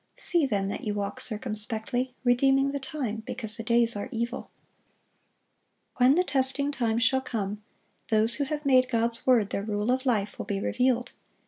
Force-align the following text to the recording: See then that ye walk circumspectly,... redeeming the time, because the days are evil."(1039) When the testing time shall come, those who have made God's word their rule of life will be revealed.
See 0.15 0.47
then 0.47 0.69
that 0.69 0.83
ye 0.83 0.91
walk 0.91 1.19
circumspectly,... 1.19 2.15
redeeming 2.23 2.71
the 2.71 2.79
time, 2.79 3.17
because 3.17 3.55
the 3.55 3.63
days 3.63 3.95
are 3.95 4.09
evil."(1039) 4.11 4.47
When 5.97 6.15
the 6.15 6.23
testing 6.23 6.71
time 6.71 6.97
shall 6.97 7.21
come, 7.21 7.61
those 8.09 8.33
who 8.37 8.45
have 8.45 8.65
made 8.65 8.89
God's 8.89 9.27
word 9.27 9.51
their 9.51 9.61
rule 9.61 9.91
of 9.91 10.07
life 10.07 10.39
will 10.39 10.45
be 10.47 10.59
revealed. 10.59 11.11